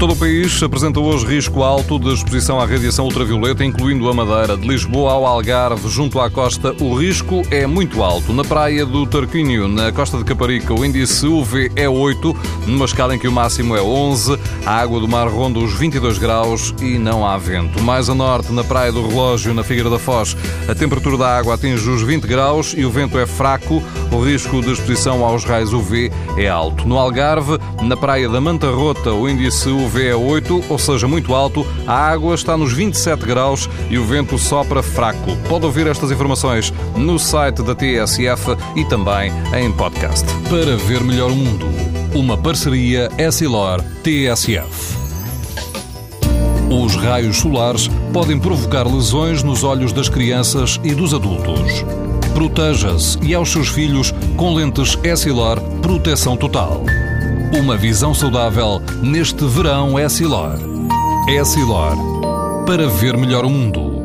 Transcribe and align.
Todo 0.00 0.14
o 0.14 0.16
país 0.16 0.62
apresenta 0.62 0.98
hoje 0.98 1.26
risco 1.26 1.62
alto 1.62 1.98
de 1.98 2.10
exposição 2.10 2.58
à 2.58 2.64
radiação 2.64 3.04
ultravioleta, 3.04 3.62
incluindo 3.62 4.08
a 4.08 4.14
Madeira. 4.14 4.56
De 4.56 4.66
Lisboa 4.66 5.12
ao 5.12 5.26
Algarve, 5.26 5.90
junto 5.90 6.18
à 6.18 6.30
costa, 6.30 6.74
o 6.80 6.94
risco 6.94 7.42
é 7.50 7.66
muito 7.66 8.02
alto. 8.02 8.32
Na 8.32 8.42
praia 8.42 8.86
do 8.86 9.04
Tarquínio, 9.04 9.68
na 9.68 9.92
costa 9.92 10.16
de 10.16 10.24
Caparica, 10.24 10.72
o 10.72 10.82
índice 10.86 11.26
UV 11.26 11.70
é 11.76 11.86
8, 11.86 12.34
numa 12.66 12.86
escala 12.86 13.14
em 13.14 13.18
que 13.18 13.28
o 13.28 13.32
máximo 13.32 13.76
é 13.76 13.82
11. 13.82 14.38
A 14.64 14.80
água 14.80 15.00
do 15.00 15.06
mar 15.06 15.28
ronda 15.28 15.58
os 15.58 15.74
22 15.74 16.16
graus 16.16 16.74
e 16.80 16.96
não 16.96 17.26
há 17.26 17.36
vento. 17.36 17.82
Mais 17.82 18.08
a 18.08 18.14
norte, 18.14 18.50
na 18.54 18.64
praia 18.64 18.90
do 18.90 19.06
Relógio, 19.06 19.52
na 19.52 19.62
Figueira 19.62 19.90
da 19.90 19.98
Foz, 19.98 20.34
a 20.66 20.74
temperatura 20.74 21.18
da 21.18 21.36
água 21.36 21.56
atinge 21.56 21.86
os 21.90 22.00
20 22.00 22.26
graus 22.26 22.74
e 22.74 22.86
o 22.86 22.90
vento 22.90 23.18
é 23.18 23.26
fraco. 23.26 23.82
O 24.10 24.24
risco 24.24 24.62
de 24.62 24.72
exposição 24.72 25.22
aos 25.22 25.44
raios 25.44 25.74
UV 25.74 26.10
é 26.38 26.48
alto. 26.48 26.88
No 26.88 26.98
Algarve, 26.98 27.58
na 27.82 27.98
praia 27.98 28.30
da 28.30 28.40
Manta 28.40 28.70
Rota, 28.70 29.12
o 29.12 29.28
índice 29.28 29.68
UV 29.68 29.89
UV 29.90 30.06
é 30.06 30.14
8, 30.14 30.64
ou 30.68 30.78
seja, 30.78 31.08
muito 31.08 31.34
alto, 31.34 31.66
a 31.84 31.94
água 31.94 32.36
está 32.36 32.56
nos 32.56 32.72
27 32.72 33.26
graus 33.26 33.68
e 33.90 33.98
o 33.98 34.04
vento 34.04 34.38
sopra 34.38 34.84
fraco. 34.84 35.36
Pode 35.48 35.66
ouvir 35.66 35.88
estas 35.88 36.12
informações 36.12 36.72
no 36.96 37.18
site 37.18 37.60
da 37.62 37.74
TSF 37.74 38.56
e 38.76 38.84
também 38.84 39.32
em 39.52 39.72
podcast. 39.72 40.24
Para 40.48 40.76
ver 40.76 41.02
melhor 41.02 41.32
o 41.32 41.34
mundo, 41.34 41.66
uma 42.14 42.38
parceria 42.38 43.08
Essilor-TSF. 43.18 45.00
Os 46.70 46.94
raios 46.94 47.38
solares 47.38 47.88
podem 48.12 48.38
provocar 48.38 48.86
lesões 48.86 49.42
nos 49.42 49.64
olhos 49.64 49.92
das 49.92 50.08
crianças 50.08 50.78
e 50.84 50.94
dos 50.94 51.12
adultos. 51.12 51.84
Proteja-se 52.32 53.18
e 53.24 53.34
aos 53.34 53.50
seus 53.50 53.66
filhos 53.66 54.14
com 54.36 54.54
lentes 54.54 54.96
Essilor 55.02 55.60
Proteção 55.82 56.36
Total. 56.36 56.84
Uma 57.52 57.76
visão 57.76 58.14
saudável 58.14 58.80
neste 59.02 59.44
verão 59.44 59.98
é 59.98 60.08
Silor. 60.08 60.56
É 61.28 61.44
Silor. 61.44 61.96
Para 62.64 62.86
ver 62.86 63.16
melhor 63.16 63.44
o 63.44 63.50
mundo. 63.50 63.99